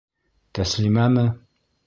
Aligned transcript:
Тәслимәме? 0.59 1.27